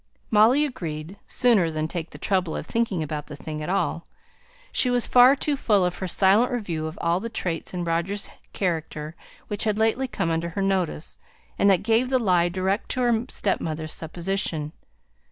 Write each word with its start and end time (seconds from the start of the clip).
Molly 0.31 0.65
agreed, 0.65 1.17
sooner 1.27 1.69
than 1.69 1.87
take 1.87 2.09
the 2.09 2.17
trouble 2.17 2.55
of 2.57 2.65
thinking 2.65 3.03
about 3.03 3.27
the 3.27 3.35
thing 3.35 3.61
at 3.61 3.69
all; 3.69 4.07
she 4.71 4.89
was 4.89 5.05
far 5.05 5.35
too 5.35 5.55
full 5.55 5.85
of 5.85 5.97
her 5.99 6.07
silent 6.07 6.51
review 6.51 6.87
of 6.87 6.97
all 6.99 7.19
the 7.19 7.29
traits 7.29 7.71
in 7.71 7.83
Roger's 7.83 8.27
character 8.51 9.15
which 9.47 9.63
had 9.65 9.77
lately 9.77 10.07
come 10.07 10.31
under 10.31 10.49
her 10.49 10.61
notice, 10.63 11.19
and 11.59 11.69
that 11.69 11.83
gave 11.83 12.09
the 12.09 12.17
lie 12.17 12.49
direct 12.49 12.89
to 12.89 13.01
her 13.01 13.25
stepmother's 13.29 13.93
supposition. 13.93 14.71